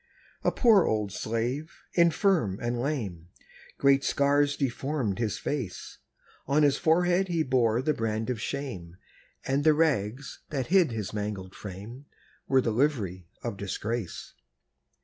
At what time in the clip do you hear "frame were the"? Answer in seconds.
11.53-12.71